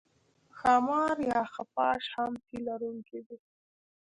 [0.57, 3.37] ښامار یا خفاش هم تی لرونکی دی